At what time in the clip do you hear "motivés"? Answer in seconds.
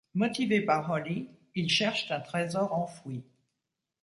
0.15-0.61